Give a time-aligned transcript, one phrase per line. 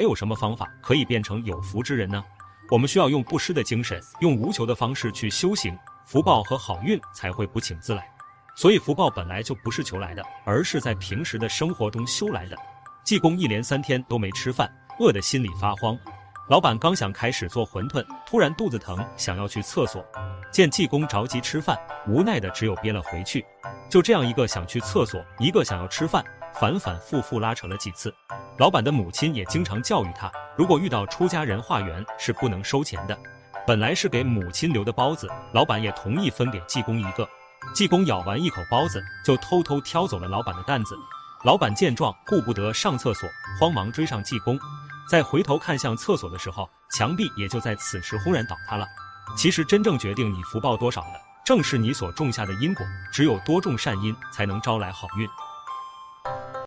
[0.00, 2.24] 没有什么方法可以变成有福之人呢？
[2.70, 8.08] 我们需要用不失的精神，用无求的方式去修行，福报和好运才会不请自来。
[8.54, 12.56] 所以福报本来就不是求来的，而是在平时的生活中修来的。
[13.02, 15.98] 济公一连三天都没吃饭，饿得心里发慌。
[16.48, 20.04] 老板刚想开始做馄饨，突然肚子疼，想要去厕所。
[20.52, 21.76] 见济公着急吃饭，
[22.06, 23.44] 无奈的只有憋了回去。
[23.90, 26.24] 就这样，一个想去厕所，一个想要吃饭，
[26.60, 28.12] 反反复复拉扯了几次。
[28.58, 33.16] 老板的母亲也经常教育他，如果遇到出家人化缘是不能收钱的。
[33.66, 37.28] 本来是给母亲留的包子，老板也同意分给济公一个。
[37.74, 40.96] 济公咬完一口包子，就偷偷挑走了老板的担子。
[41.44, 43.28] 老板见状，顾不得上厕所，
[43.60, 44.58] 慌忙追上济公。
[45.08, 48.86] 在回头看向厕所的时候，墙壁也就在此时轰然倒塌了。
[49.36, 52.84] 其实，真正决定你福报多少的，正是你所种下的因果。
[53.12, 55.28] 只有多种善因，才能招来好运。